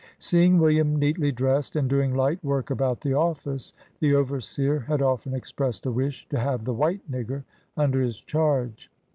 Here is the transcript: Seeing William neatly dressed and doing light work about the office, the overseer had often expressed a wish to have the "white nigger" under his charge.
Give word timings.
Seeing 0.17 0.57
William 0.57 0.95
neatly 0.97 1.31
dressed 1.31 1.75
and 1.75 1.87
doing 1.87 2.15
light 2.15 2.43
work 2.43 2.71
about 2.71 3.01
the 3.01 3.13
office, 3.13 3.75
the 3.99 4.15
overseer 4.15 4.79
had 4.79 4.99
often 4.99 5.35
expressed 5.35 5.85
a 5.85 5.91
wish 5.91 6.27
to 6.29 6.39
have 6.39 6.65
the 6.65 6.73
"white 6.73 7.01
nigger" 7.11 7.43
under 7.77 8.01
his 8.01 8.19
charge. 8.19 8.89